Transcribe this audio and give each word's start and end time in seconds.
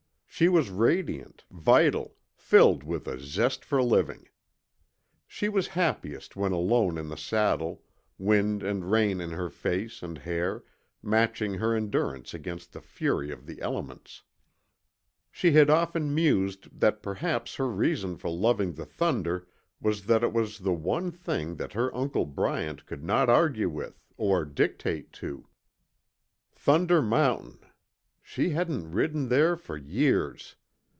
She 0.33 0.47
was 0.49 0.71
radiant, 0.71 1.43
vital, 1.51 2.15
filled 2.35 2.83
with 2.83 3.07
a 3.07 3.19
zest 3.19 3.63
for 3.63 3.83
living. 3.83 4.27
She 5.27 5.49
was 5.49 5.67
happiest 5.77 6.35
when 6.35 6.51
alone 6.51 6.97
in 6.97 7.09
the 7.09 7.17
saddle, 7.17 7.83
wind 8.17 8.63
and 8.63 8.89
rain 8.89 9.21
in 9.21 9.31
her 9.31 9.51
face 9.51 10.01
and 10.01 10.17
hair, 10.17 10.63
matching 11.03 11.55
her 11.55 11.75
endurance 11.75 12.33
against 12.33 12.73
the 12.73 12.81
fury 12.81 13.29
of 13.29 13.45
the 13.45 13.61
elements. 13.61 14.23
She 15.31 15.51
had 15.51 15.69
often 15.69 16.15
mused 16.15 16.79
that 16.79 17.03
perhaps 17.03 17.55
her 17.57 17.69
reason 17.69 18.17
for 18.17 18.29
loving 18.31 18.73
the 18.73 18.85
thunder 18.85 19.45
was 19.79 20.07
that 20.07 20.23
it 20.23 20.33
was 20.33 20.57
the 20.59 20.73
one 20.73 21.11
thing 21.11 21.57
that 21.57 21.73
her 21.73 21.93
Uncle 21.95 22.25
Bryant 22.25 22.87
could 22.87 23.03
not 23.03 23.29
argue 23.29 23.69
with, 23.69 24.01
or 24.17 24.43
dictate 24.45 25.11
to. 25.11 25.47
Thunder 26.55 26.99
Mountain! 26.99 27.59
She 28.23 28.51
hadn't 28.51 28.91
ridden 28.91 29.27
there 29.27 29.57
for 29.57 29.75
years. 29.75 30.55